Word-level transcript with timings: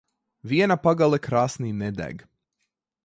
Viena 0.53 0.77
pagale 0.87 1.19
krāsnī 1.27 1.75
nedeg. 1.83 2.25